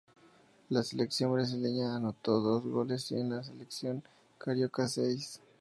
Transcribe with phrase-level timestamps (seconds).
[0.67, 4.03] En la Selección Brasileña anotó dos goles y en la Selección
[4.39, 5.39] Carioca, seis.